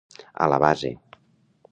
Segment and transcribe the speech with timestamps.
[0.45, 0.91] A la base.